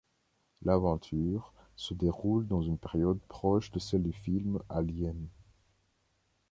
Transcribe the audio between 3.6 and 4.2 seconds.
de celle du